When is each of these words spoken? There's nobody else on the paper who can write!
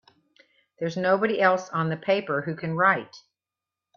There's 0.79 0.97
nobody 0.97 1.39
else 1.39 1.69
on 1.69 1.89
the 1.89 1.95
paper 1.95 2.41
who 2.41 2.55
can 2.55 2.75
write! 2.75 3.15